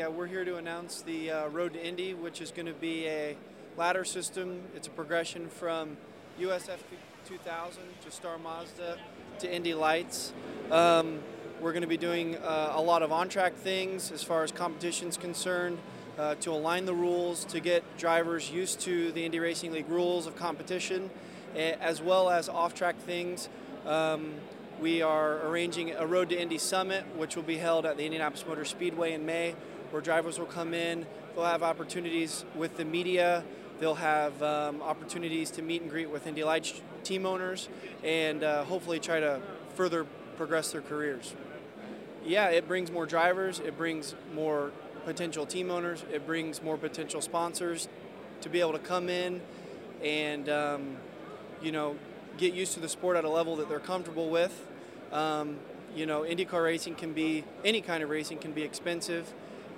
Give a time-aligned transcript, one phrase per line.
[0.00, 3.06] Yeah, we're here to announce the uh, Road to Indy, which is going to be
[3.06, 3.36] a
[3.76, 4.62] ladder system.
[4.74, 5.98] It's a progression from
[6.40, 6.78] USF
[7.28, 8.96] 2000 to Star Mazda
[9.40, 10.32] to Indy Lights.
[10.70, 11.18] Um,
[11.60, 15.18] we're going to be doing uh, a lot of on-track things as far as competition's
[15.18, 15.76] concerned,
[16.18, 20.26] uh, to align the rules, to get drivers used to the Indy Racing League rules
[20.26, 21.10] of competition,
[21.54, 23.50] as well as off-track things.
[23.84, 24.32] Um,
[24.80, 28.46] we are arranging a Road to Indy Summit, which will be held at the Indianapolis
[28.46, 29.54] Motor Speedway in May,
[29.90, 31.06] where drivers will come in.
[31.34, 33.44] They'll have opportunities with the media.
[33.78, 37.68] They'll have um, opportunities to meet and greet with Indy Lights team owners
[38.04, 39.40] and uh, hopefully try to
[39.74, 40.04] further
[40.36, 41.34] progress their careers.
[42.24, 44.72] Yeah, it brings more drivers, it brings more
[45.06, 47.88] potential team owners, it brings more potential sponsors
[48.42, 49.40] to be able to come in
[50.02, 50.96] and, um,
[51.62, 51.96] you know,
[52.36, 54.66] get used to the sport at a level that they're comfortable with.
[55.12, 55.56] Um,
[55.96, 59.32] you know, IndyCar racing can be, any kind of racing can be expensive,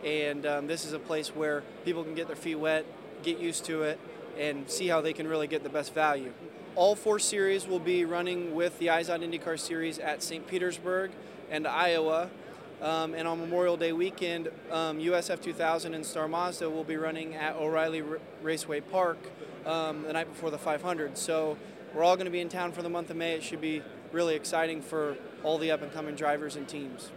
[0.05, 2.84] and um, this is a place where people can get their feet wet,
[3.22, 3.98] get used to it,
[4.39, 6.33] and see how they can really get the best value.
[6.75, 10.47] All four series will be running with the IZOD IndyCar series at St.
[10.47, 11.11] Petersburg
[11.50, 12.31] and Iowa.
[12.81, 17.34] Um, and on Memorial Day weekend, um, USF 2000 and Star Mazda will be running
[17.34, 19.19] at O'Reilly R Raceway Park
[19.64, 21.16] um, the night before the 500.
[21.16, 21.56] So
[21.94, 23.34] we're all going to be in town for the month of May.
[23.34, 27.12] It should be really exciting for all the up and coming drivers and teams.